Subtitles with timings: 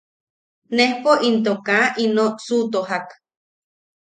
[0.75, 3.07] Nejpo into kaa ino suʼutojak.